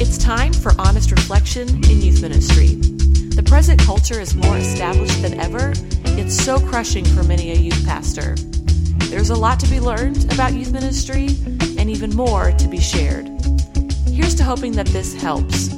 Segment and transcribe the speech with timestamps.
[0.00, 2.74] It's time for honest reflection in youth ministry.
[3.36, 5.74] The present culture is more established than ever.
[6.18, 8.34] It's so crushing for many a youth pastor.
[9.06, 11.28] There's a lot to be learned about youth ministry
[11.78, 13.28] and even more to be shared.
[14.08, 15.68] Here's to hoping that this helps.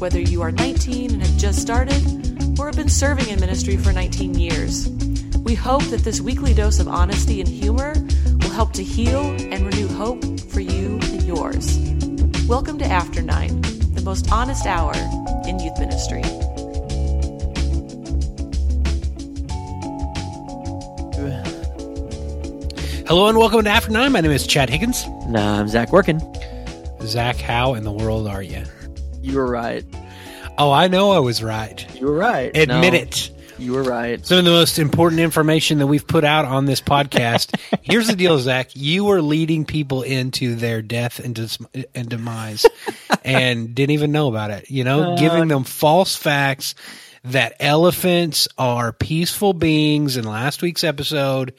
[0.00, 3.92] Whether you are 19 and have just started or have been serving in ministry for
[3.92, 4.88] 19 years,
[5.44, 7.92] we hope that this weekly dose of honesty and humor
[8.54, 9.20] help to heal
[9.52, 11.76] and renew hope for you and yours.
[12.46, 13.60] Welcome to After Nine,
[13.94, 14.94] the most honest hour
[15.44, 16.22] in youth ministry.
[23.08, 24.12] Hello and welcome to After Nine.
[24.12, 25.04] My name is Chad Higgins.
[25.26, 26.20] Nah, uh, I'm Zach Working.
[27.02, 28.62] Zach, how in the world are you?
[29.20, 29.84] You were right.
[30.58, 31.84] Oh, I know I was right.
[31.98, 32.56] You were right.
[32.56, 33.30] Admit No, it.
[33.58, 34.24] You were right.
[34.26, 37.54] Some of the most important information that we've put out on this podcast.
[37.82, 38.70] Here's the deal, Zach.
[38.74, 41.58] You were leading people into their death and, dis-
[41.94, 42.66] and demise
[43.24, 44.70] and didn't even know about it.
[44.70, 46.74] You know, Uh, giving them false facts
[47.24, 51.54] that elephants are peaceful beings in last week's episode.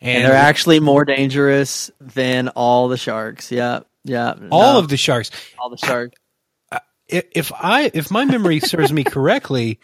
[0.00, 3.52] And, And they're actually more dangerous than all the sharks.
[3.52, 3.80] Yeah.
[4.02, 4.34] Yeah.
[4.50, 5.30] all No, of the sharks.
[5.58, 6.18] all the sharks.
[7.06, 9.78] If I, if my memory serves me correctly,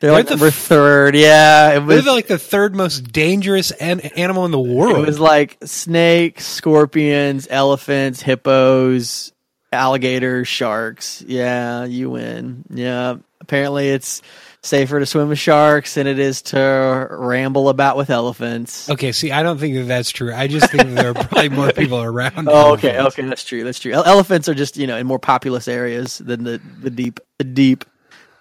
[0.00, 1.14] They're, They're like the number f- third.
[1.16, 1.70] Yeah.
[1.76, 4.98] It They're was like the third most dangerous an- animal in the world.
[4.98, 9.32] it was like snakes, scorpions, elephants, hippos,
[9.72, 11.22] alligators, sharks.
[11.26, 12.64] Yeah, you win.
[12.70, 13.16] Yeah.
[13.40, 14.22] Apparently it's
[14.62, 18.90] safer to swim with sharks than it is to ramble about with elephants.
[18.90, 20.34] okay, see, I don't think that that's true.
[20.34, 22.48] I just think that there are probably more people around.
[22.48, 23.18] Oh, okay, elephants.
[23.18, 23.62] okay, that's true.
[23.64, 23.92] That's true.
[23.92, 27.84] Elephants are just you know in more populous areas than the the deep the deep.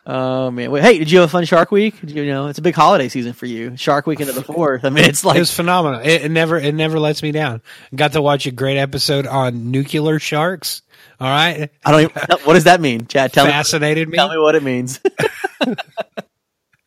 [0.08, 1.96] Oh man, Wait, hey, did you have a fun Shark Week?
[2.06, 3.76] You, know, it's a big holiday season for you.
[3.76, 4.86] Shark Week into the fourth.
[4.86, 6.02] I mean, it's It like was phenomenal.
[6.02, 7.64] It, it never, it never lets me down.
[7.96, 10.84] Got to watch a great episode on nuclear sharks.
[11.20, 12.02] All right, I don't.
[12.02, 13.34] Even, what does that mean, Chad?
[13.34, 14.12] Tell fascinated me.
[14.12, 14.18] me.
[14.18, 15.00] Tell me what it means.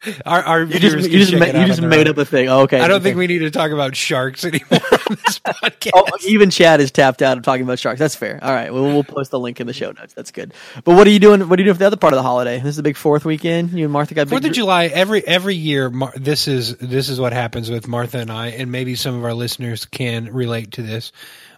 [0.26, 2.12] Our, our you just you just ma- you just made own.
[2.12, 2.48] up a thing.
[2.48, 2.78] Oh, okay.
[2.78, 3.04] I don't okay.
[3.04, 5.90] think we need to talk about sharks anymore on this podcast.
[5.92, 7.98] Oh, even Chad is tapped out of talking about sharks.
[7.98, 8.38] That's fair.
[8.40, 10.14] All right, well, we'll post the link in the show notes.
[10.14, 10.54] That's good.
[10.84, 11.48] But what are you doing?
[11.48, 12.58] What are you doing for the other part of the holiday?
[12.58, 13.72] This is the big fourth weekend.
[13.72, 15.90] You and Martha got Fourth of July every every year.
[15.90, 19.24] Mar- this is this is what happens with Martha and I, and maybe some of
[19.24, 21.10] our listeners can relate to this.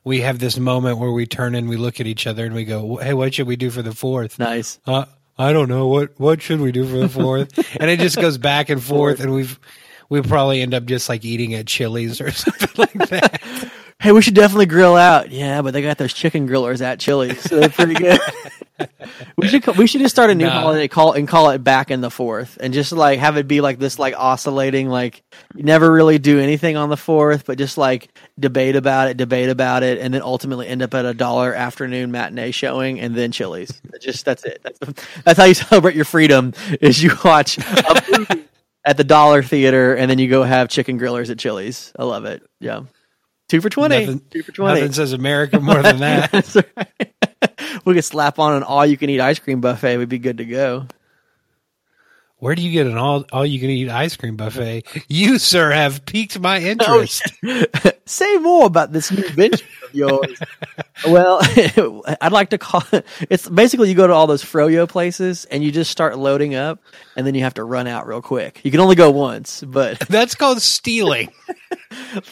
[0.02, 2.64] We have this moment where we turn and we look at each other and we
[2.64, 4.38] go, "Hey, what should we do for the fourth?
[4.38, 4.78] Nice.
[4.86, 5.04] Uh,
[5.40, 5.86] I don't know.
[5.86, 9.20] What what should we do for the fourth, and it just goes back and forth,
[9.20, 9.58] and we've
[10.10, 13.72] we probably end up just like eating at Chili's or something like that.
[14.00, 15.30] Hey, we should definitely grill out.
[15.30, 18.18] Yeah, but they got those chicken grillers at Chili's, so they're pretty good.
[19.36, 20.50] we should we should just start a new No.
[20.50, 23.60] holiday call and call it back in the fourth, and just like have it be
[23.60, 25.22] like this, like oscillating, like
[25.54, 28.08] never really do anything on the fourth, but just like
[28.38, 32.10] debate about it, debate about it, and then ultimately end up at a dollar afternoon
[32.10, 33.82] matinee showing, and then Chili's.
[34.00, 34.60] Just that's it.
[34.62, 34.78] That's,
[35.24, 36.54] that's how you celebrate your freedom.
[36.80, 38.38] Is you watch a
[38.82, 41.92] at the dollar theater, and then you go have chicken grillers at Chili's.
[41.98, 42.42] I love it.
[42.60, 42.84] Yeah.
[43.50, 43.98] Two for twenty.
[44.06, 44.80] Nothing, Two for twenty.
[44.80, 46.30] nothing says America more than that.
[46.30, 47.12] That's right.
[47.84, 49.96] we could slap on an all-you-can-eat ice cream buffet.
[49.98, 50.86] We'd be good to go.
[52.40, 54.84] Where do you get an all all you can eat ice cream buffet?
[55.08, 57.22] You, sir, have piqued my Oh, interest.
[58.06, 60.40] Say more about this new venture of yours.
[61.06, 61.40] well,
[62.20, 63.06] I'd like to call it.
[63.28, 66.80] It's basically you go to all those froyo places and you just start loading up,
[67.14, 68.60] and then you have to run out real quick.
[68.64, 71.28] You can only go once, but That's called stealing.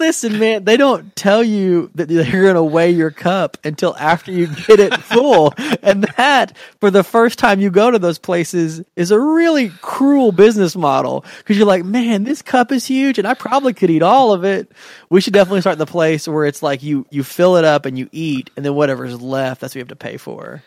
[0.00, 4.32] listen, man, they don't tell you that they're going to weigh your cup until after
[4.32, 5.54] you get it full.
[5.82, 10.30] and that, for the first time you go to those places, is a really cruel
[10.30, 14.02] business model because you're like, man, this cup is huge and I probably could eat
[14.02, 14.70] all of it.
[15.10, 17.98] We should definitely start the place where it's like you, you fill it up and
[17.98, 20.62] you eat and then whatever's left, that's what you have to pay for.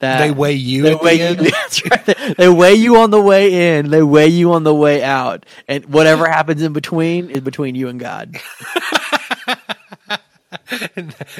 [0.00, 1.40] That, They weigh you They the weigh end?
[1.40, 1.50] you.
[1.50, 2.04] That's right.
[2.04, 3.88] They, they weigh you on the way in.
[3.90, 7.88] They weigh you on the way out, and whatever happens in between is between you
[7.88, 8.36] and God.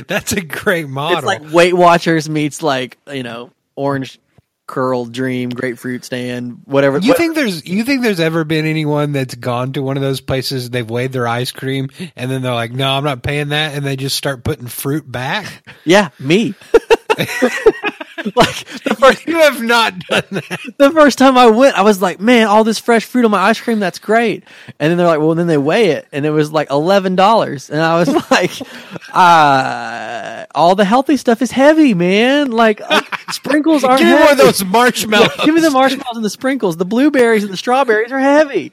[0.06, 1.18] That's a great model.
[1.18, 4.18] It's like Weight Watchers meets like you know Orange
[4.66, 6.98] Curl Dream Grapefruit Stand whatever.
[6.98, 10.02] you what- think there's you think there's ever been anyone that's gone to one of
[10.02, 13.48] those places they've weighed their ice cream and then they're like no I'm not paying
[13.50, 16.54] that and they just start putting fruit back Yeah, me.
[18.36, 22.00] like the first you have not done that the first time I went, I was
[22.00, 24.44] like, man, all this fresh fruit on my ice cream, that's great.
[24.78, 27.70] And then they're like, well, then they weigh it, and it was like eleven dollars,
[27.70, 28.50] and I was like,
[29.12, 32.50] uh, all the healthy stuff is heavy, man.
[32.50, 36.24] Like, like sprinkles are give me one of those marshmallows Give me the marshmallows and
[36.24, 36.76] the sprinkles.
[36.76, 38.72] The blueberries and the strawberries are heavy.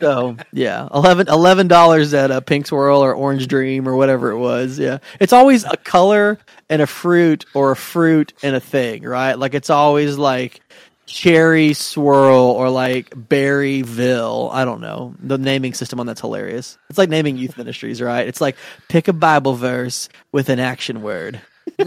[0.00, 4.78] So yeah, eleven dollars at a Pink Swirl or Orange Dream or whatever it was.
[4.78, 6.38] Yeah, it's always a color
[6.68, 9.38] and a fruit or a fruit and a thing, right?
[9.38, 10.60] Like it's always like
[11.06, 14.50] cherry swirl or like berryville.
[14.52, 15.14] I don't know.
[15.20, 16.78] The naming system on that's hilarious.
[16.88, 18.26] It's like naming youth ministries right?
[18.26, 18.56] It's like
[18.88, 21.40] pick a bible verse with an action word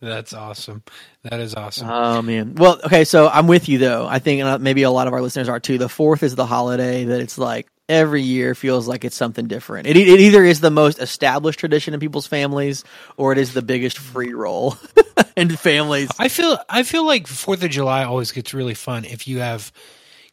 [0.00, 0.82] That's awesome.
[1.22, 1.88] That is awesome.
[1.88, 2.54] Oh man.
[2.54, 3.04] Well, okay.
[3.04, 4.06] So I'm with you though.
[4.06, 5.78] I think uh, maybe a lot of our listeners are too.
[5.78, 9.86] The fourth is the holiday that it's like every year feels like it's something different.
[9.86, 12.84] It, it either is the most established tradition in people's families,
[13.16, 14.76] or it is the biggest free roll
[15.36, 16.10] in families.
[16.18, 19.72] I feel I feel like Fourth of July always gets really fun if you have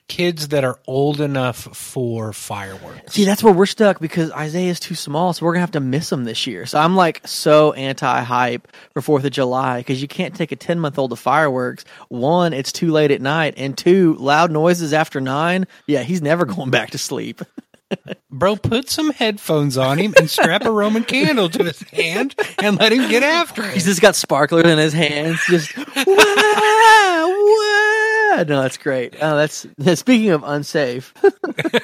[0.07, 3.13] kids that are old enough for fireworks.
[3.13, 6.11] See, that's where we're stuck because Isaiah's too small, so we're gonna have to miss
[6.11, 6.65] him this year.
[6.65, 10.55] So I'm like so anti hype for Fourth of July because you can't take a
[10.55, 11.85] ten month old to fireworks.
[12.09, 15.65] One, it's too late at night, and two, loud noises after nine.
[15.88, 17.41] Yeah, he's never going back to sleep.
[18.31, 22.79] Bro, put some headphones on him and strap a Roman candle to his hand and
[22.79, 23.73] let him get after it.
[23.73, 25.73] He's just got sparklers in his hands, just
[28.38, 28.44] wah.
[28.47, 29.15] No, that's great.
[29.21, 29.65] Oh, that's
[30.00, 31.13] speaking of unsafe.
[31.24, 31.80] oh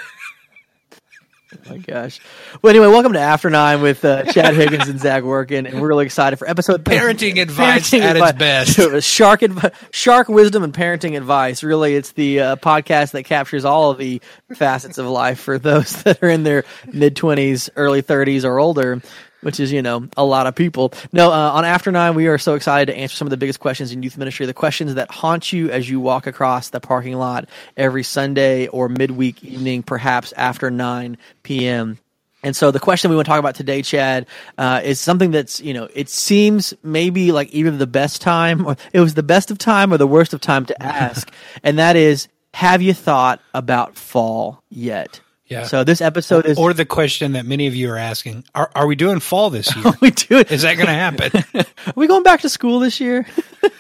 [1.70, 2.20] my gosh.
[2.62, 5.88] Well, anyway, welcome to After Nine with uh, Chad Higgins and Zach Working, and we're
[5.88, 8.70] really excited for episode parenting advice parenting at advice.
[8.78, 9.08] its best.
[9.08, 11.64] shark adv- shark wisdom and parenting advice.
[11.64, 14.22] Really, it's the uh, podcast that captures all of the
[14.56, 19.02] facets of life for those that are in their mid twenties, early thirties, or older
[19.42, 20.94] which is you know a lot of people.
[21.12, 23.60] No, uh, on After Nine, we are so excited to answer some of the biggest
[23.60, 27.16] questions in youth ministry, the questions that haunt you as you walk across the parking
[27.16, 27.48] lot
[27.78, 32.00] every Sunday or midweek evening, perhaps after nine p.m.
[32.42, 34.26] And so the question we want to talk about today, Chad,
[34.58, 38.78] uh, is something that's, you know, it seems maybe like either the best time or
[38.94, 41.30] it was the best of time or the worst of time to ask.
[41.64, 45.20] and that is, have you thought about fall yet?
[45.50, 45.64] Yeah.
[45.64, 48.86] So this episode is, or the question that many of you are asking: Are, are
[48.86, 49.88] we doing fall this year?
[49.88, 50.46] Are we doing?
[50.46, 51.44] Is that going to happen?
[51.88, 53.26] are we going back to school this year?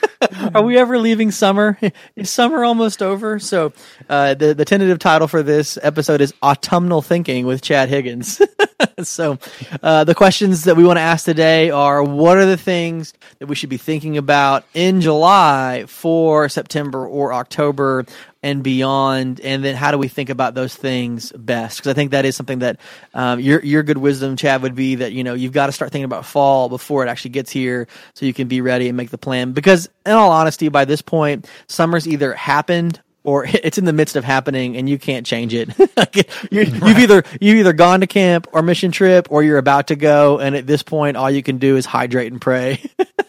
[0.55, 1.77] are we ever leaving summer?
[2.15, 3.37] Is summer almost over?
[3.37, 3.71] So
[4.09, 8.41] uh, the the tentative title for this episode is autumnal thinking with Chad Higgins.
[9.03, 9.37] so
[9.83, 13.45] uh, the questions that we want to ask today are: What are the things that
[13.45, 18.07] we should be thinking about in July for September or October?
[18.41, 22.11] And beyond and then how do we think about those things best because i think
[22.11, 22.79] that is something that
[23.13, 25.91] um, your your good wisdom chad would be that you know you've got to start
[25.91, 29.09] thinking about fall before it actually gets here so you can be ready and make
[29.09, 33.85] the plan because in all honesty by this point summer's either happened or it's in
[33.85, 35.69] the midst of happening and you can't change it.
[36.51, 36.97] you have right.
[36.97, 40.55] either you've either gone to camp or mission trip or you're about to go, and
[40.55, 42.81] at this point, all you can do is hydrate and pray.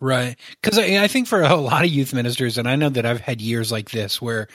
[0.00, 3.06] right, because I, I think for a lot of youth ministers, and I know that
[3.06, 4.48] I've had years like this where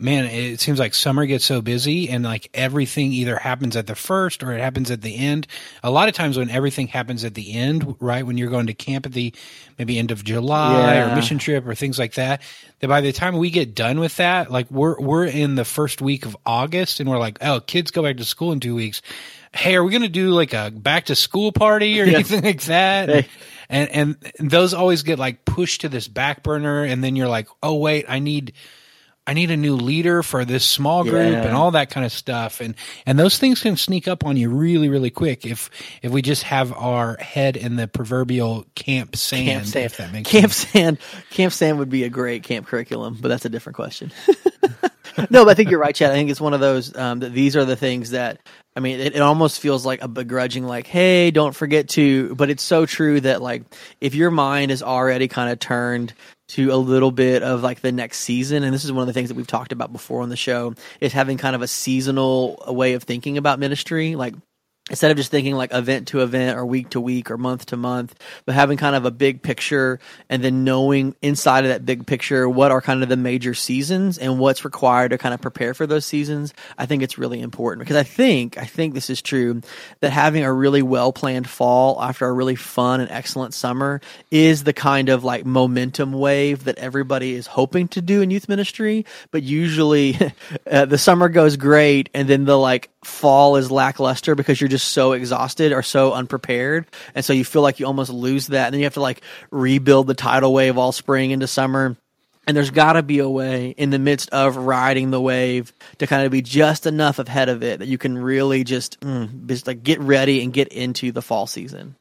[0.00, 3.94] man, it seems like summer gets so busy and like everything either happens at the
[3.94, 5.46] first or it happens at the end.
[5.82, 8.24] A lot of times when everything happens at the end, right?
[8.24, 9.34] When you're going to camp at the
[9.78, 11.12] maybe end of July yeah.
[11.12, 12.40] or mission trip or things like that,
[12.80, 16.00] that by the time we get done with that, like we're, we're in the first
[16.00, 19.02] week of August and we're like, oh, kids go back to school in two weeks.
[19.52, 22.14] Hey, are we going to do like a back to school party or yeah.
[22.14, 23.08] anything like that?
[23.08, 23.26] Hey.
[23.68, 26.84] And, and those always get like pushed to this back burner.
[26.84, 28.52] And then you're like, oh, wait, I need,
[29.26, 31.42] I need a new leader for this small group yeah.
[31.42, 32.60] and all that kind of stuff.
[32.60, 32.74] And,
[33.06, 35.70] and those things can sneak up on you really, really quick if,
[36.02, 39.46] if we just have our head in the proverbial camp sand.
[39.46, 39.84] Camp sand.
[39.86, 40.72] If that makes camp sense.
[40.72, 40.98] sand.
[41.30, 44.10] Camp sand would be a great camp curriculum, but that's a different question.
[45.30, 46.10] no, but I think you're right, Chad.
[46.10, 48.40] I think it's one of those um, that these are the things that
[48.76, 52.34] I mean, it, it, almost feels like a begrudging, like, hey, don't forget to.
[52.36, 53.64] But it's so true that, like,
[54.00, 56.14] if your mind is already kind of turned
[56.50, 59.12] to a little bit of like the next season and this is one of the
[59.12, 62.60] things that we've talked about before on the show is having kind of a seasonal
[62.66, 64.34] way of thinking about ministry like
[64.90, 67.76] instead of just thinking like event to event or week to week or month to
[67.76, 72.06] month, but having kind of a big picture and then knowing inside of that big
[72.06, 75.72] picture what are kind of the major seasons and what's required to kind of prepare
[75.72, 79.22] for those seasons, I think it's really important because I think, I think this is
[79.22, 79.62] true
[80.00, 84.64] that having a really well planned fall after a really fun and excellent summer is
[84.64, 89.06] the kind of like momentum wave that everybody is hoping to do in youth ministry.
[89.30, 90.18] But usually
[90.70, 94.79] uh, the summer goes great and then the like fall is lackluster because you're just
[94.82, 96.86] so exhausted or so unprepared.
[97.14, 98.66] And so you feel like you almost lose that.
[98.66, 101.96] And then you have to like rebuild the tidal wave all spring into summer.
[102.46, 106.06] And there's got to be a way in the midst of riding the wave to
[106.06, 109.66] kind of be just enough ahead of it that you can really just mm, just
[109.66, 111.96] like get ready and get into the fall season.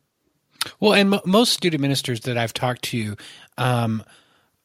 [0.79, 3.15] Well and m- most student ministers that i've talked to
[3.57, 4.03] um,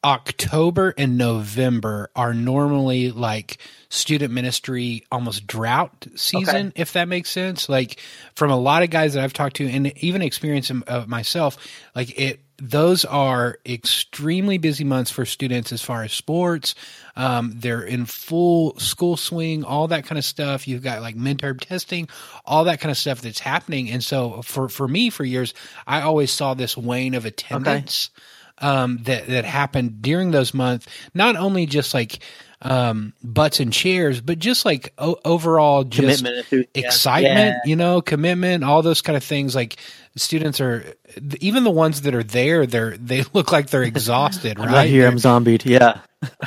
[0.05, 3.57] October and November are normally like
[3.89, 7.69] student ministry almost drought season, if that makes sense.
[7.71, 7.99] Like
[8.35, 10.71] from a lot of guys that I've talked to, and even experience
[11.07, 11.57] myself,
[11.95, 12.41] like it.
[12.59, 16.77] Those are extremely busy months for students as far as sports.
[17.17, 20.69] Um, they're in full school swing, all that kind of stuff.
[20.69, 22.09] You've got like midterm testing,
[22.45, 23.91] all that kind of stuff that's happening.
[23.91, 25.53] And so for for me, for years,
[25.85, 28.11] I always saw this wane of attendance.
[28.17, 28.23] Okay
[28.59, 30.87] um, that that happened during those months.
[31.15, 32.21] Not only just like
[32.65, 37.69] um, butts and chairs, but just like o- overall just commitment, excitement, yeah.
[37.69, 39.55] you know, commitment, all those kind of things.
[39.55, 39.77] Like
[40.17, 40.95] students are,
[41.41, 44.59] even the ones that are there, they're they look like they're exhausted.
[44.59, 44.73] I'm right?
[44.73, 45.65] Not here, I'm zombied.
[45.65, 46.01] Yeah.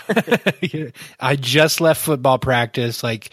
[1.19, 3.03] I just left football practice.
[3.03, 3.29] Like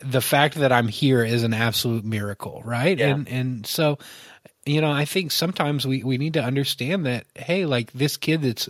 [0.00, 2.98] the fact that I'm here is an absolute miracle, right?
[2.98, 3.08] Yeah.
[3.08, 3.98] And and so
[4.66, 8.42] you know, I think sometimes we, we need to understand that, hey, like this kid
[8.42, 8.68] that's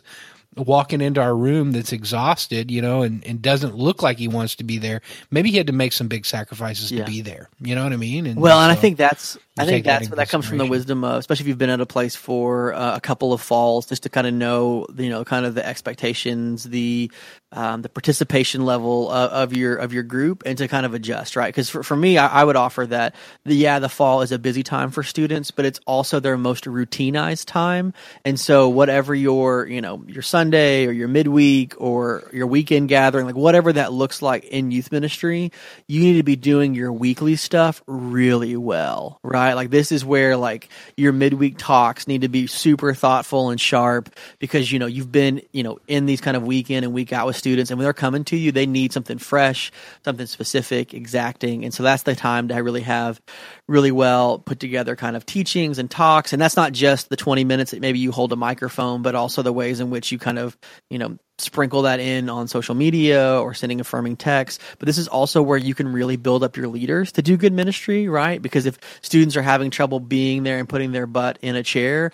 [0.56, 4.56] walking into our room that's exhausted, you know, and, and doesn't look like he wants
[4.56, 5.02] to be there.
[5.30, 7.04] Maybe he had to make some big sacrifices yeah.
[7.04, 7.48] to be there.
[7.60, 8.26] You know what I mean?
[8.26, 11.02] And, well, and I think that's I think that's that, that comes from the wisdom
[11.02, 14.02] of, especially if you've been at a place for uh, a couple of falls, just
[14.02, 17.10] to kind of know, you know, kind of the expectations, the
[17.52, 21.36] um, the participation level of, of, your of your group, and to kind of adjust,
[21.36, 21.48] right?
[21.48, 24.38] Because for, for me, I, I, would offer that the yeah, the fall is a
[24.38, 27.94] busy time for students, but it's also their most routinized time,
[28.26, 33.24] and so whatever your you know your Sunday or your midweek or your weekend gathering,
[33.24, 35.50] like whatever that looks like in youth ministry,
[35.86, 39.45] you need to be doing your weekly stuff really well, right?
[39.46, 39.54] Right?
[39.54, 44.10] Like this is where like your midweek talks need to be super thoughtful and sharp
[44.38, 47.12] because you know you've been you know in these kind of week in and week
[47.12, 49.70] out with students, and when they're coming to you, they need something fresh,
[50.04, 53.20] something specific, exacting, and so that's the time to really have
[53.68, 57.44] really well put together kind of teachings and talks, and that's not just the twenty
[57.44, 60.38] minutes that maybe you hold a microphone, but also the ways in which you kind
[60.38, 60.56] of
[60.90, 64.60] you know sprinkle that in on social media or sending affirming text.
[64.78, 67.52] But this is also where you can really build up your leaders to do good
[67.52, 68.40] ministry, right?
[68.40, 72.12] Because if students are having trouble being there and putting their butt in a chair,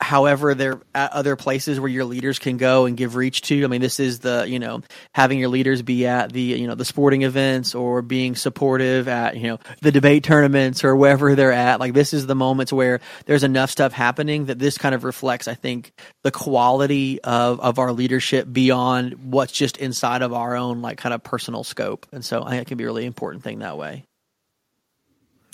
[0.00, 3.64] however they're at other places where your leaders can go and give reach to.
[3.64, 4.82] I mean this is the you know
[5.14, 9.36] having your leaders be at the you know the sporting events or being supportive at
[9.36, 11.80] you know the debate tournaments or wherever they're at.
[11.80, 15.48] Like this is the moments where there's enough stuff happening that this kind of reflects
[15.48, 20.82] i think the quality of of our leadership beyond what's just inside of our own
[20.82, 22.06] like kind of personal scope.
[22.12, 24.04] And so i think it can be a really important thing that way.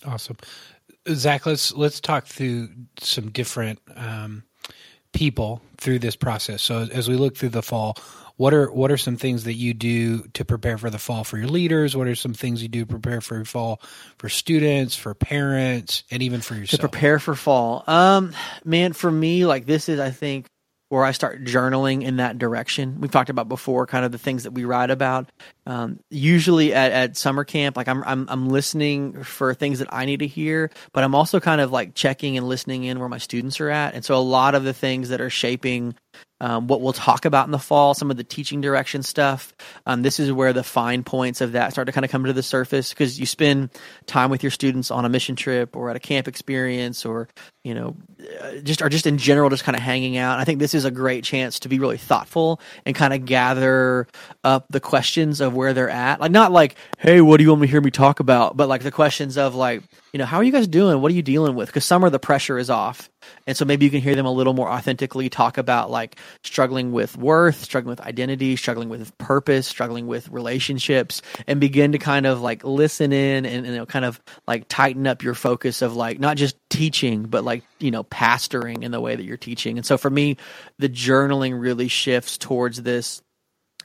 [0.04, 0.38] Awesome
[1.08, 4.44] Zach, let's let's talk through some different um,
[5.12, 6.62] people through this process.
[6.62, 7.96] So as we look through the fall,
[8.36, 11.38] what are what are some things that you do to prepare for the fall for
[11.38, 11.96] your leaders?
[11.96, 13.80] What are some things you do to prepare for fall
[14.18, 16.80] for students, for parents, and even for yourself?
[16.80, 18.32] To prepare for fall, um,
[18.64, 20.49] man, for me, like this is, I think,
[20.90, 23.00] where I start journaling in that direction.
[23.00, 25.30] We've talked about before, kind of the things that we write about.
[25.64, 30.04] Um, usually at, at summer camp, like I'm, I'm I'm listening for things that I
[30.04, 33.18] need to hear, but I'm also kind of like checking and listening in where my
[33.18, 33.94] students are at.
[33.94, 35.94] And so a lot of the things that are shaping
[36.40, 39.54] um, what we'll talk about in the fall, some of the teaching direction stuff.
[39.86, 42.32] Um, this is where the fine points of that start to kind of come to
[42.32, 43.70] the surface because you spend
[44.06, 47.28] time with your students on a mission trip or at a camp experience or
[47.62, 47.96] you know
[48.40, 50.38] uh, just are just in general just kind of hanging out.
[50.38, 54.06] I think this is a great chance to be really thoughtful and kind of gather
[54.42, 56.20] up the questions of where they're at.
[56.20, 58.56] Like not like, hey, what do you want me to hear me talk about?
[58.56, 59.82] But like the questions of like,
[60.12, 61.00] you know, how are you guys doing?
[61.00, 61.68] What are you dealing with?
[61.68, 63.10] Because summer the pressure is off
[63.46, 66.92] and so maybe you can hear them a little more authentically talk about like struggling
[66.92, 72.26] with worth, struggling with identity, struggling with purpose, struggling with relationships, and begin to kind
[72.26, 76.18] of like listen in and, and kind of like tighten up your focus of like
[76.18, 79.76] not just teaching, but like, you know, pastoring in the way that you're teaching.
[79.76, 80.36] And so for me,
[80.78, 83.22] the journaling really shifts towards this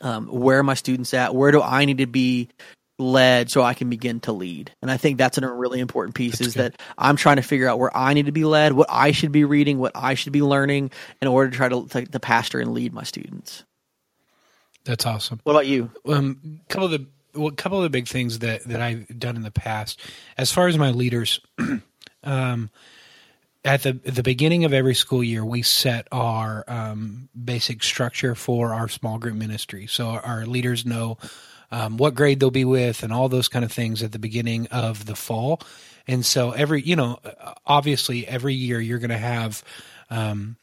[0.02, 1.34] um, where are my students at?
[1.34, 2.50] Where do I need to be
[2.98, 4.72] led so I can begin to lead.
[4.82, 6.74] And I think that's a really important piece that's is good.
[6.74, 9.32] that I'm trying to figure out where I need to be led, what I should
[9.32, 12.60] be reading, what I should be learning in order to try to, to, to pastor
[12.60, 13.64] and lead my students.
[14.86, 15.42] That's awesome.
[15.44, 15.92] What about you?
[16.08, 19.08] Um, a couple of the well, a couple of the big things that that I've
[19.20, 20.00] done in the past,
[20.38, 21.42] as far as my leaders,
[22.24, 22.70] um,
[23.66, 28.74] at the the beginning of every school year, we set our um, basic structure for
[28.74, 29.88] our small group ministry.
[29.88, 31.18] So our leaders know
[31.72, 34.68] um, what grade they'll be with, and all those kind of things at the beginning
[34.68, 35.62] of the fall.
[36.08, 37.20] And so every, you know,
[37.66, 39.64] obviously every year you're going to have
[40.10, 40.58] um,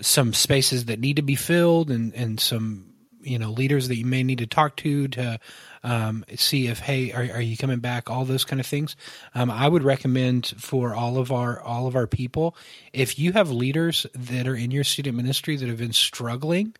[0.00, 2.88] some spaces that need to be filled, and and some
[3.22, 5.38] you know leaders that you may need to talk to to
[5.84, 8.96] um, see if hey are, are you coming back all those kind of things
[9.34, 12.56] um, i would recommend for all of our all of our people
[12.92, 16.74] if you have leaders that are in your student ministry that have been struggling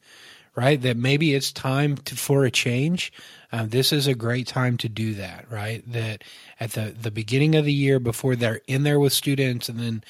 [0.59, 3.12] right that maybe it's time to, for a change
[3.53, 6.23] um, this is a great time to do that right that
[6.59, 10.03] at the the beginning of the year before they're in there with students and then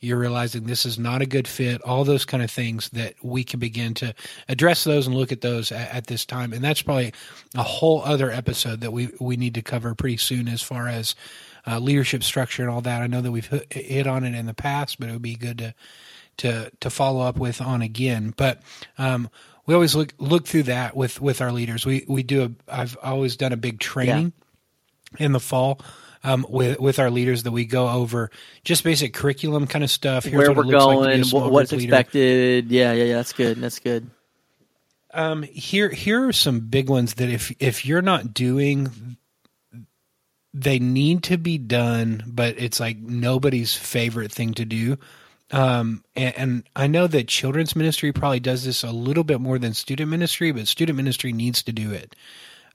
[0.00, 3.42] you're realizing this is not a good fit, all those kind of things that we
[3.44, 4.14] can begin to
[4.48, 6.52] address those and look at those at, at, this time.
[6.52, 7.12] And that's probably
[7.54, 11.14] a whole other episode that we, we need to cover pretty soon as far as
[11.66, 13.02] uh, leadership structure and all that.
[13.02, 15.58] I know that we've hit on it in the past, but it would be good
[15.58, 15.74] to,
[16.38, 18.34] to, to follow up with on again.
[18.36, 18.62] But,
[18.98, 19.30] um,
[19.66, 21.84] we always look, look through that with, with our leaders.
[21.84, 24.32] We, we do a, I've always done a big training
[25.18, 25.26] yeah.
[25.26, 25.80] in the fall
[26.26, 28.30] um, with with our leaders that we go over
[28.64, 30.24] just basic curriculum kind of stuff.
[30.24, 32.70] Here's Where we're going, like what's expected.
[32.70, 33.14] Yeah, yeah, yeah.
[33.14, 33.58] That's good.
[33.58, 34.10] That's good.
[35.14, 39.16] Um, here here are some big ones that if if you're not doing,
[40.52, 44.98] they need to be done, but it's like nobody's favorite thing to do.
[45.50, 49.60] Um, and, and, I know that children's ministry probably does this a little bit more
[49.60, 52.16] than student ministry, but student ministry needs to do it.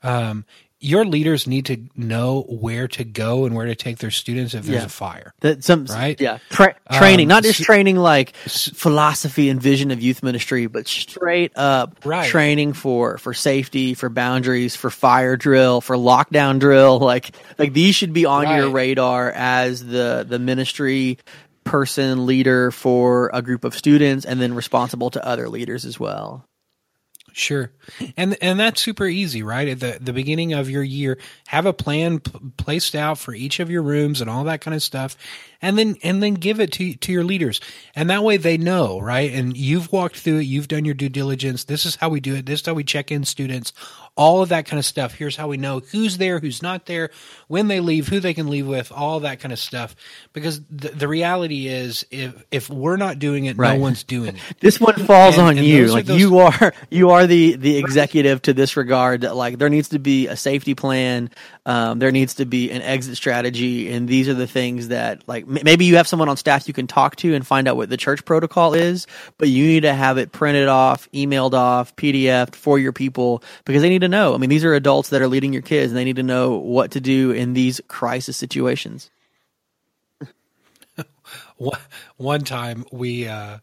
[0.03, 0.45] Um,
[0.83, 4.65] your leaders need to know where to go and where to take their students if
[4.65, 4.85] there's yeah.
[4.85, 5.33] a fire.
[5.41, 10.01] That some right, yeah, Tra- training, um, not just training like philosophy and vision of
[10.01, 12.27] youth ministry, but straight up right.
[12.27, 16.99] training for for safety, for boundaries, for fire drill, for lockdown drill.
[17.11, 18.57] Like like these should be on right.
[18.57, 21.19] your radar as the the ministry
[21.71, 26.45] person leader for a group of students, and then responsible to other leaders as well.
[27.33, 27.71] Sure.
[28.17, 29.67] And and that's super easy, right?
[29.67, 33.59] At the the beginning of your year, have a plan p- placed out for each
[33.59, 35.15] of your rooms and all that kind of stuff
[35.61, 37.61] and then and then give it to to your leaders
[37.95, 41.09] and that way they know right and you've walked through it you've done your due
[41.09, 43.73] diligence this is how we do it this is how we check in students
[44.17, 47.09] all of that kind of stuff here's how we know who's there who's not there
[47.47, 49.95] when they leave who they can leave with all that kind of stuff
[50.33, 53.75] because the, the reality is if if we're not doing it right.
[53.75, 56.19] no one's doing it this one falls and, on and you like those...
[56.19, 59.99] you are you are the the executive to this regard that like there needs to
[59.99, 61.29] be a safety plan
[61.65, 65.47] um, there needs to be an exit strategy and these are the things that like
[65.47, 67.97] maybe you have someone on staff you can talk to and find out what the
[67.97, 72.77] church protocol is, but you need to have it printed off, emailed off, PDF for
[72.79, 74.33] your people because they need to know.
[74.33, 76.57] I mean, these are adults that are leading your kids and they need to know
[76.57, 79.09] what to do in these crisis situations.
[82.17, 83.59] One time we, uh,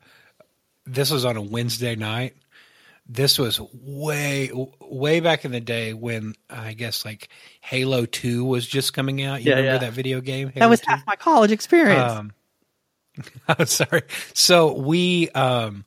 [0.87, 2.35] this was on a Wednesday night
[3.09, 7.29] this was way way back in the day when I guess like
[7.61, 9.43] Halo Two was just coming out.
[9.43, 9.91] You yeah, remember yeah.
[9.91, 10.49] that video game?
[10.49, 10.85] Halo that was 2?
[10.89, 12.13] half my college experience.
[12.13, 12.33] Um,
[13.49, 14.03] I'm sorry.
[14.35, 15.87] So we um,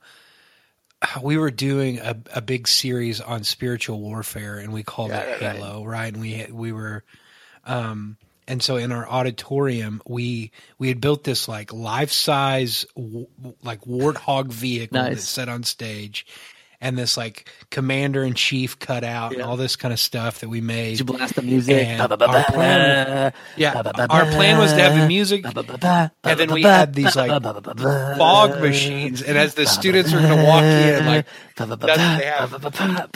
[1.22, 5.40] we were doing a, a big series on spiritual warfare, and we called yeah, it
[5.40, 6.00] Halo, right.
[6.00, 6.14] right?
[6.14, 7.04] And we we were.
[7.64, 12.88] Um, and so in our auditorium we we had built this like life size
[13.64, 15.18] like warthog vehicle nice.
[15.18, 16.26] that set on stage
[16.82, 19.40] and this like commander in chief cutout yeah.
[19.40, 20.98] and all this kind of stuff that we made.
[20.98, 22.00] Did you blast the music?
[22.00, 27.16] Our plan, yeah, our plan was to have the music, and then we had these
[27.16, 27.42] like
[28.18, 31.26] fog machines, and as the students were going to walk in, like.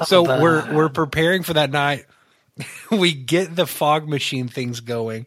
[0.06, 2.06] So we're we're preparing for that night.
[2.92, 5.26] we get the fog machine things going.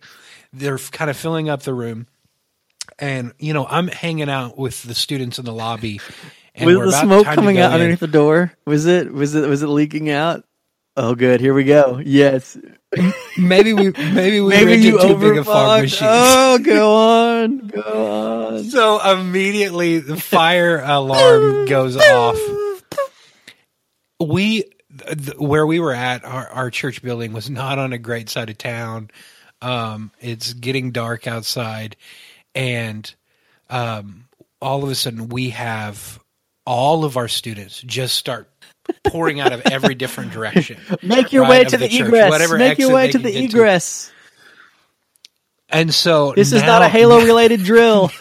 [0.53, 2.07] They're kind of filling up the room
[2.99, 6.01] and you know i'm hanging out with the students in the lobby
[6.61, 7.75] was the smoke coming out in.
[7.75, 8.53] underneath the door?
[8.67, 10.45] Was it was it was it leaking out?
[10.97, 11.41] Oh, good.
[11.41, 12.03] Here we go.
[12.05, 12.59] Yes.
[13.39, 16.09] maybe we maybe we maybe you too big a fog machine.
[16.11, 18.65] Oh, go on, go on.
[18.65, 22.37] So immediately the fire alarm goes off.
[24.19, 24.65] We
[25.37, 28.59] where we were at our, our church building was not on a great side of
[28.59, 29.11] town.
[29.63, 31.95] Um, it's getting dark outside,
[32.57, 33.15] and
[33.71, 34.25] um,
[34.61, 36.19] all of a sudden we have
[36.69, 38.51] all of our students just start
[39.05, 40.79] pouring out of every different direction.
[41.03, 42.31] Make your right, way to the, church, egress.
[42.31, 44.09] Whatever Make your way to the egress.
[44.09, 44.13] To.
[45.71, 48.11] And so this now, is not a Halo related drill.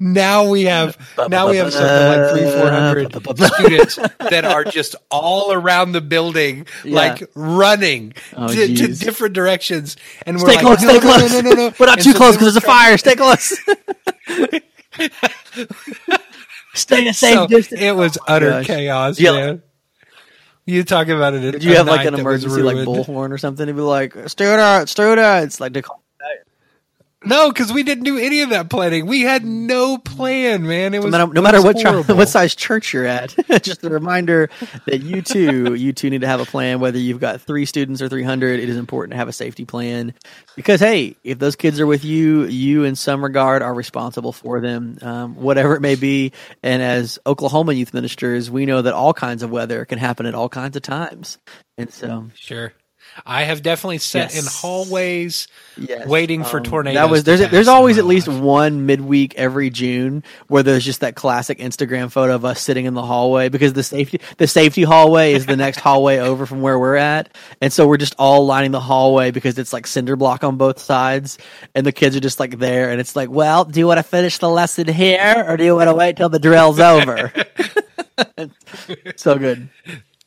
[0.00, 0.98] now we have
[1.28, 3.14] now we have something like three four hundred
[3.54, 6.94] students that are just all around the building, yeah.
[6.94, 9.96] like running oh, to, to, different directions.
[10.26, 11.32] And stay we're close, like, stay no, close.
[11.32, 12.98] No, no, no, no, We're not and too so close because there's a fire.
[12.98, 13.58] Stay close.
[16.74, 17.80] Stay a safe so distance.
[17.80, 18.66] It was oh utter gosh.
[18.66, 19.32] chaos, yeah.
[19.32, 19.62] man.
[20.64, 21.40] You talk about it.
[21.52, 25.60] Did you have like an emergency like bullhorn or something to be like student, students,
[25.60, 26.01] like to call?
[27.24, 29.06] No, because we didn't do any of that planning.
[29.06, 30.94] We had no plan, man.
[30.94, 33.34] It was no matter, no it matter was what tri- what size church you're at.
[33.62, 34.50] Just a reminder
[34.86, 36.80] that you too you too need to have a plan.
[36.80, 39.64] Whether you've got three students or three hundred, it is important to have a safety
[39.64, 40.14] plan
[40.56, 44.60] because hey, if those kids are with you, you in some regard are responsible for
[44.60, 46.32] them, um, whatever it may be.
[46.62, 50.34] And as Oklahoma youth ministers, we know that all kinds of weather can happen at
[50.34, 51.38] all kinds of times,
[51.78, 52.72] and so Sure.
[53.26, 55.48] I have definitely sat in hallways
[55.78, 56.06] Yes.
[56.06, 56.94] waiting for Um, tornadoes.
[57.00, 61.14] That was there's there's always at least one midweek every June where there's just that
[61.14, 65.32] classic Instagram photo of us sitting in the hallway because the safety the safety hallway
[65.32, 67.28] is the next hallway over from where we're at,
[67.60, 70.78] and so we're just all lining the hallway because it's like cinder block on both
[70.78, 71.38] sides,
[71.74, 74.02] and the kids are just like there, and it's like, well, do you want to
[74.04, 77.32] finish the lesson here or do you want to wait till the drill's over?
[79.16, 79.68] so good.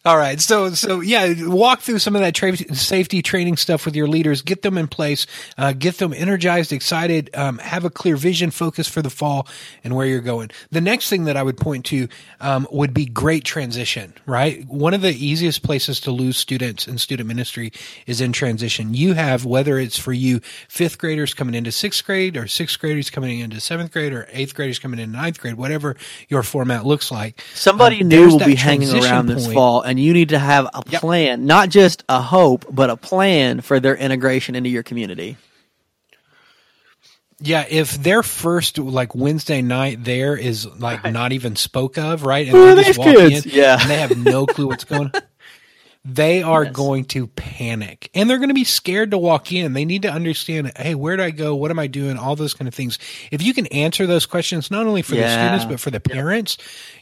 [0.05, 3.95] All right, so so yeah, walk through some of that tra- safety training stuff with
[3.95, 4.43] your leaders.
[4.43, 8.87] Get them in place, uh, get them energized, excited, um, have a clear vision, focus
[8.89, 9.47] for the fall,
[9.83, 10.51] and where you're going.
[10.71, 12.09] The next thing that I would point to
[12.41, 14.13] um, would be great transition.
[14.27, 17.71] Right, one of the easiest places to lose students in student ministry
[18.07, 18.93] is in transition.
[18.93, 23.09] You have whether it's for you fifth graders coming into sixth grade, or sixth graders
[23.09, 25.95] coming into seventh grade, or eighth graders coming into ninth grade, whatever
[26.29, 27.41] your format looks like.
[27.55, 29.55] Somebody Um, new will be hanging around this point.
[29.55, 31.01] fall, and you need to have a Yep.
[31.01, 35.37] plan, not just a hope, but a plan for their integration into your community.
[37.39, 42.47] Yeah, if their first like Wednesday night there is like not even spoke of, right?
[42.47, 43.45] And Who are these kids?
[43.45, 43.77] in Yeah.
[43.81, 45.21] and they have no clue what's going on.
[46.07, 46.73] They are Yes.
[46.73, 49.73] going to panic and they're going to be scared to walk in.
[49.73, 51.55] They need to understand, hey, where do I go?
[51.55, 52.15] What am I doing?
[52.17, 52.99] All those kind of things.
[53.31, 56.57] If you can answer those questions, not only for the students, but for the parents,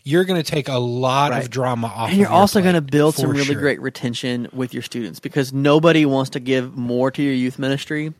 [0.06, 1.44] you're going to take a lot Right.
[1.44, 2.10] of drama off.
[2.12, 3.60] And you're of your also going to build some really sure.
[3.60, 8.14] great retention with your students because nobody wants to give more to your youth ministry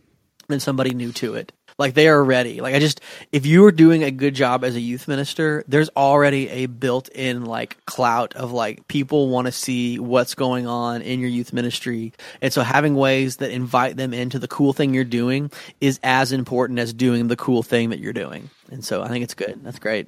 [0.50, 1.54] than somebody new to it.
[1.78, 2.62] Like they are ready.
[2.62, 5.90] Like I just, if you are doing a good job as a youth minister, there's
[5.96, 11.20] already a built-in like clout of like people want to see what's going on in
[11.20, 15.04] your youth ministry, and so having ways that invite them into the cool thing you're
[15.04, 18.50] doing is as important as doing the cool thing that you're doing.
[18.70, 19.60] And so I think it's good.
[19.64, 20.08] That's great.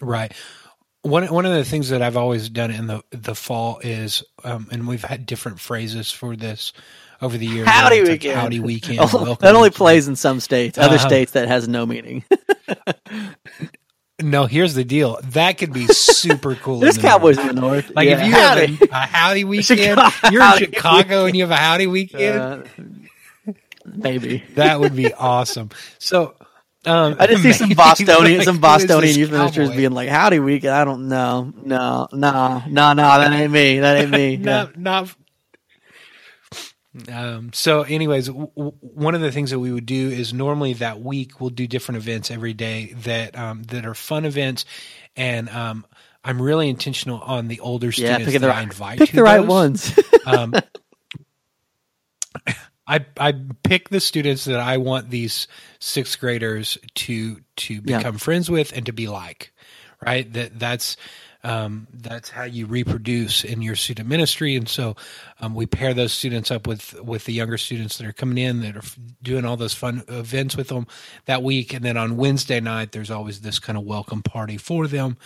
[0.00, 0.32] Right.
[1.02, 4.68] One one of the things that I've always done in the the fall is, um,
[4.70, 6.72] and we've had different phrases for this
[7.22, 7.68] over the years.
[7.68, 8.34] Howdy weekend.
[8.38, 8.98] howdy weekend.
[9.00, 10.78] Oh, welcome that only plays in some states.
[10.78, 11.06] Other Uh-huh.
[11.08, 12.24] states that has no meaning.
[14.22, 15.18] No, here's the deal.
[15.30, 16.80] That could be super cool.
[16.80, 17.48] There's in the Cowboys North.
[17.48, 17.90] in the north.
[17.96, 18.20] Like Yeah.
[18.20, 18.66] if you Howdy.
[18.74, 21.86] have a, a howdy weekend, Chicago- you're in howdy Chicago and you have a howdy
[21.86, 22.38] weekend.
[22.38, 23.52] Uh,
[23.86, 24.44] maybe.
[24.56, 25.70] that would be awesome.
[25.98, 26.34] So.
[26.86, 29.76] Um, I just see some maybe, Bostonian, like, some Bostonian this youth ministers cowboy?
[29.76, 31.52] being like, "Howdy, weekend." I don't know.
[31.62, 32.94] No, no, no, no.
[32.94, 33.80] That ain't me.
[33.80, 34.34] That ain't me.
[34.36, 34.44] Yeah.
[34.44, 35.16] not not
[37.12, 40.72] um, so anyways w- w- one of the things that we would do is normally
[40.74, 44.64] that week we'll do different events every day that um, that are fun events
[45.16, 45.86] and um,
[46.24, 49.22] i'm really intentional on the older Yeah, students that the i invite pick to the
[49.22, 49.96] right ones.
[50.26, 50.52] um,
[52.86, 55.46] I I pick the students that I want these
[55.78, 57.98] sixth graders to to Yeah.
[57.98, 59.52] become friends with and to be like,
[60.04, 60.30] right?
[60.32, 60.96] That that's
[61.42, 64.96] um, that's how you reproduce in your student ministry, and so
[65.40, 68.60] um, we pair those students up with with the younger students that are coming in
[68.60, 68.82] that are
[69.22, 70.86] doing all those fun events with them
[71.24, 74.86] that week, and then on Wednesday night there's always this kind of welcome party for
[74.86, 75.16] them.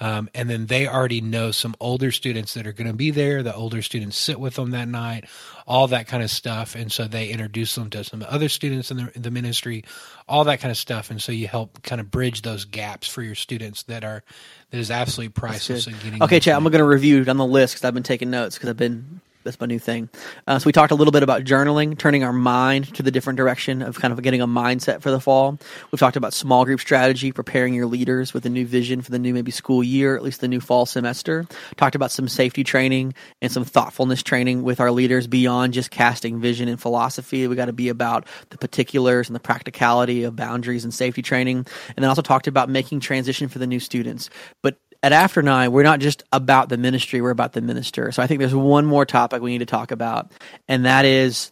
[0.00, 3.42] Um, and then they already know some older students that are going to be there.
[3.42, 5.26] The older students sit with them that night,
[5.66, 6.74] all that kind of stuff.
[6.74, 9.84] And so they introduce them to some other students in the, the ministry,
[10.28, 11.10] all that kind of stuff.
[11.10, 14.22] And so you help kind of bridge those gaps for your students that are
[14.70, 15.86] that is absolutely priceless.
[15.86, 18.30] in getting Okay, Chad, I'm going to review on the list because I've been taking
[18.30, 20.08] notes because I've been that's my new thing.
[20.46, 23.36] Uh, so we talked a little bit about journaling, turning our mind to the different
[23.36, 25.58] direction of kind of getting a mindset for the fall.
[25.90, 29.18] We've talked about small group strategy, preparing your leaders with a new vision for the
[29.18, 31.46] new maybe school year, at least the new fall semester.
[31.76, 36.40] Talked about some safety training and some thoughtfulness training with our leaders beyond just casting
[36.40, 37.46] vision and philosophy.
[37.46, 41.66] We got to be about the particulars and the practicality of boundaries and safety training.
[41.96, 44.30] And then also talked about making transition for the new students.
[44.62, 48.12] But at After Nine, we're not just about the ministry, we're about the minister.
[48.12, 50.30] So I think there's one more topic we need to talk about,
[50.68, 51.50] and that is,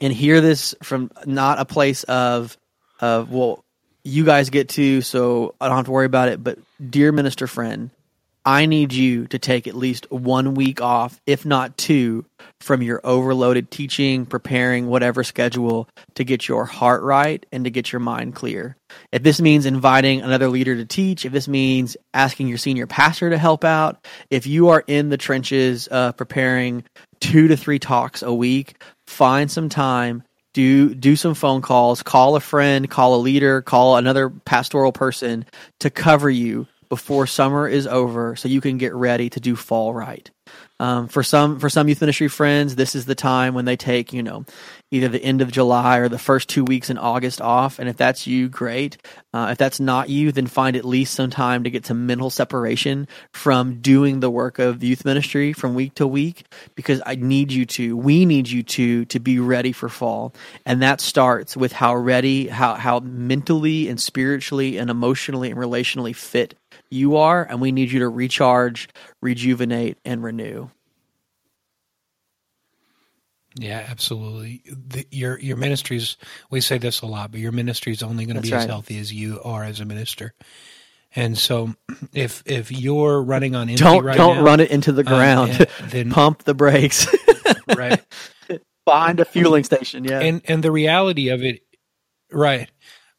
[0.00, 2.56] and hear this from not a place of,
[3.00, 3.64] of well,
[4.04, 6.42] you guys get to, so I don't have to worry about it.
[6.42, 6.58] But
[6.90, 7.90] dear minister friend,
[8.46, 12.24] I need you to take at least one week off, if not two,
[12.60, 17.90] from your overloaded teaching, preparing, whatever schedule to get your heart right and to get
[17.90, 18.76] your mind clear.
[19.10, 23.30] If this means inviting another leader to teach, if this means asking your senior pastor
[23.30, 26.84] to help out, if you are in the trenches uh, preparing
[27.18, 30.22] two to three talks a week, find some time
[30.54, 35.44] do do some phone calls, call a friend, call a leader, call another pastoral person
[35.80, 39.94] to cover you before summer is over so you can get ready to do fall
[39.94, 40.30] right.
[40.78, 44.12] Um, for some for some youth ministry friends, this is the time when they take
[44.12, 44.44] you know
[44.90, 47.78] either the end of July or the first two weeks in August off.
[47.78, 48.98] And if that's you, great.
[49.32, 52.28] Uh, if that's not you, then find at least some time to get some mental
[52.28, 56.44] separation from doing the work of youth ministry from week to week.
[56.74, 60.34] Because I need you to, we need you to to be ready for fall,
[60.66, 66.14] and that starts with how ready, how how mentally and spiritually and emotionally and relationally
[66.14, 66.54] fit
[66.96, 68.88] you are, and we need you to recharge,
[69.20, 70.68] rejuvenate, and renew.
[73.58, 74.62] Yeah, absolutely.
[74.66, 76.16] The, your your ministries.
[76.50, 78.60] We say this a lot, but your ministry is only going to be right.
[78.60, 80.34] as healthy as you are as a minister.
[81.14, 81.74] And so,
[82.12, 85.52] if if you're running on empty don't right don't now, run it into the ground.
[85.60, 87.06] Um, then pump the brakes.
[87.76, 88.04] right
[88.84, 90.04] Find a fueling station.
[90.04, 91.62] Yeah, and and the reality of it,
[92.30, 92.70] right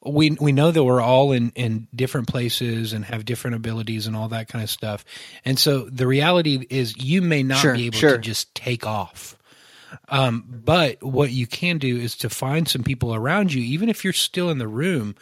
[0.08, 4.16] we we know that we're all in in different places and have different abilities and
[4.16, 5.06] all that kind of stuff.
[5.46, 8.12] And so the reality is you may not sure, be able sure.
[8.12, 9.38] to just take off.
[10.10, 14.04] Um, but what you can do is to find some people around you, even if
[14.04, 15.16] you're still in the room,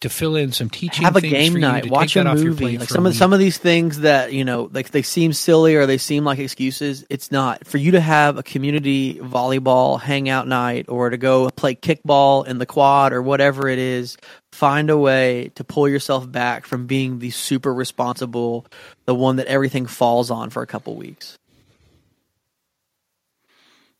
[0.00, 1.04] to fill in some teaching.
[1.04, 1.90] Have a game night.
[1.90, 2.78] Watch a movie.
[2.78, 5.86] Like some of some of these things that you know, like they seem silly or
[5.86, 7.04] they seem like excuses.
[7.10, 11.74] It's not for you to have a community volleyball hangout night or to go play
[11.74, 14.16] kickball in the quad or whatever it is.
[14.52, 18.66] Find a way to pull yourself back from being the super responsible,
[19.04, 21.38] the one that everything falls on for a couple weeks.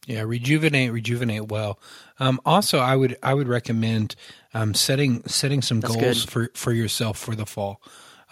[0.06, 1.78] Yeah, rejuvenate, rejuvenate well.
[2.18, 4.16] Um, also, I would I would recommend
[4.54, 6.30] um, setting setting some that's goals good.
[6.30, 7.80] for for yourself for the fall.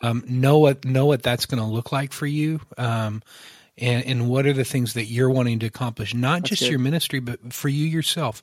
[0.03, 3.23] Um, know what know what that's going to look like for you, um,
[3.79, 6.71] and and what are the things that you're wanting to accomplish, not that's just good.
[6.71, 8.43] your ministry, but for you yourself.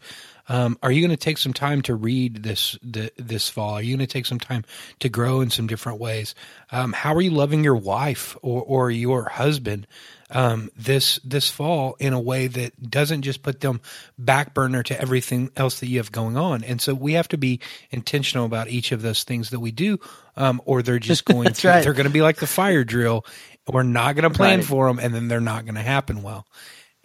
[0.50, 3.76] Um, are you going to take some time to read this the, this fall?
[3.76, 4.65] Are you going to take some time
[5.00, 6.36] to grow in some different ways?
[6.69, 9.88] Um, how are you loving your wife or, or your husband?
[10.34, 13.82] um, this this fall in a way that doesn't just put them
[14.17, 16.63] back burner to everything else that you have going on.
[16.63, 17.60] And so we have to be
[17.91, 20.00] intentional about each of those things that we do,
[20.36, 21.84] um, or they're just going to right.
[21.84, 23.26] they're going to be like the fire drill.
[23.71, 24.67] We're not going to plan Right.
[24.67, 26.45] for them, and then they're not going to happen well.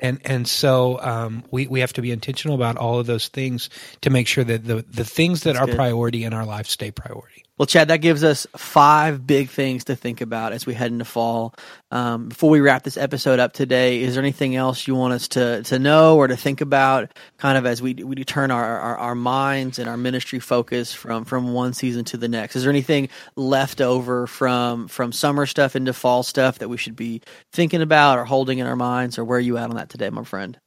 [0.01, 3.68] And and so um, we we have to be intentional about all of those things
[4.03, 5.77] to make sure that the the things that That's are good.
[5.77, 7.44] priority in our life stay priority.
[7.59, 11.05] Well, Chad, that gives us five big things to think about as we head into
[11.05, 11.55] fall.
[11.90, 15.27] Um, before we wrap this episode up today, is there anything else you want us
[15.29, 18.97] to to know or to think about, kind of as we we turn our, our,
[18.99, 22.55] our minds and our ministry focus from from one season to the next?
[22.55, 26.94] Is there anything left over from from summer stuff into fall stuff that we should
[26.94, 29.88] be thinking about or holding in our minds, or where are you at on that
[29.88, 30.61] today, my friend?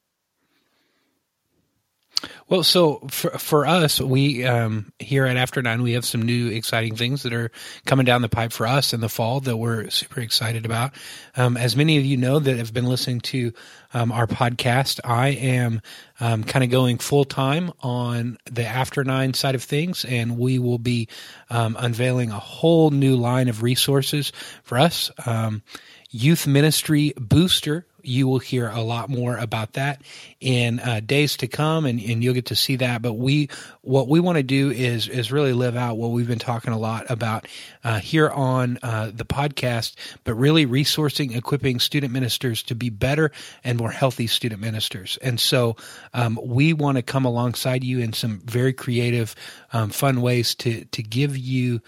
[2.51, 6.49] Well, so for for us, we um, here at After Nine, we have some new
[6.49, 7.49] exciting things that are
[7.85, 10.91] coming down the pipe for us in the fall that we're super excited about.
[11.37, 13.53] Um, as many of you know that have been listening to
[13.93, 15.81] um, our podcast, I am
[16.19, 20.59] um, kind of going full time on the After Nine side of things, and we
[20.59, 21.07] will be
[21.49, 24.33] um, unveiling a whole new line of resources
[24.63, 25.09] for us.
[25.25, 25.63] Um,
[26.09, 27.85] Youth Ministry Booster.
[28.03, 30.01] You will hear a lot more about that
[30.39, 33.01] in uh, days to come, and, and you'll get to see that.
[33.01, 33.49] But we,
[33.81, 36.79] what we want to do is is really live out what we've been talking a
[36.79, 37.47] lot about
[37.83, 43.31] uh, here on uh, the podcast, but really resourcing, equipping student ministers to be better
[43.63, 45.17] and more healthy student ministers.
[45.21, 45.75] And so
[46.13, 49.35] um, we want to come alongside you in some very creative,
[49.73, 51.81] um, fun ways to to give you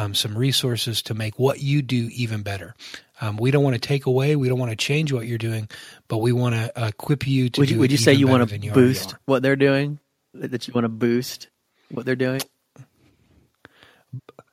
[0.00, 2.74] um, some resources to make what you do even better.
[3.20, 5.68] Um, we don't want to take away, we don't want to change what you're doing,
[6.08, 8.70] but we want to equip you to Would you, would you say you want to
[8.72, 9.98] boost what they're doing?
[10.32, 11.48] That you want to boost
[11.90, 12.40] what they're doing?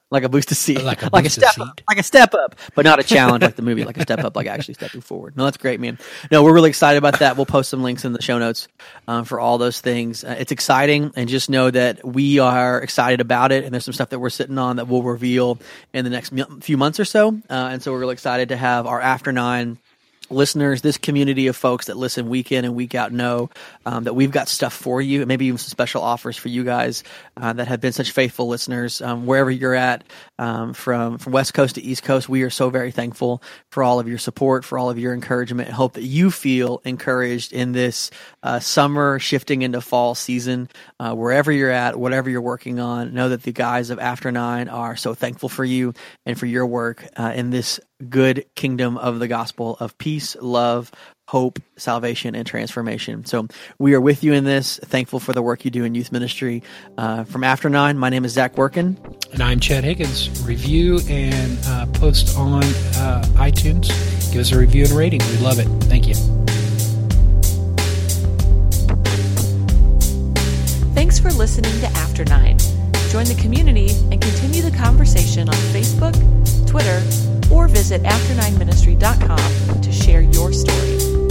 [0.09, 2.55] Like a boost to seat, Like a like a step up, like a step up,
[2.75, 5.35] but not a challenge like the movie, like a step up, like actually stepping forward.
[5.35, 5.99] No, that's great, man.
[6.31, 7.35] No, we're really excited about that.
[7.35, 8.69] We'll post some links in the show notes
[9.09, 10.23] um, for all those things.
[10.23, 13.65] Uh, it's exciting, and just know that we are excited about it.
[13.65, 15.59] And there's some stuff that we're sitting on that we'll reveal
[15.93, 17.29] in the next mu- few months or so.
[17.49, 19.77] Uh, and so we're really excited to have our after nine
[20.29, 23.49] listeners, this community of folks that listen week in and week out know
[23.85, 26.63] um, that we've got stuff for you, and maybe even some special offers for you
[26.63, 27.03] guys
[27.37, 30.03] uh, that have been such faithful listeners um, wherever you're at,
[30.39, 32.29] um, from from West Coast to East Coast.
[32.29, 35.69] We are so very thankful for all of your support, for all of your encouragement.
[35.69, 38.11] Hope that you feel encouraged in this
[38.43, 43.13] uh, summer shifting into fall season, uh, wherever you're at, whatever you're working on.
[43.13, 45.93] Know that the guys of After Nine are so thankful for you
[46.25, 47.79] and for your work uh, in this
[48.09, 50.91] good kingdom of the gospel of peace, love,
[51.27, 53.25] hope, salvation, and transformation.
[53.25, 53.47] So
[53.79, 54.79] we are with you in this.
[54.83, 56.63] Thankful for the work you do in youth ministry.
[56.97, 58.97] Uh, from After Nine, my name is Zach Workin.
[59.33, 60.41] And I'm Chad Higgins.
[60.43, 63.87] Review and uh, post on uh, iTunes.
[64.31, 65.19] Give us a review and rating.
[65.19, 65.67] We love it.
[65.85, 66.15] Thank you.
[70.93, 72.57] Thanks for listening to After Nine.
[73.09, 76.13] Join the community and continue the conversation on Facebook,
[76.67, 77.01] Twitter,
[77.51, 81.26] or visit after9ministry.com to share your story.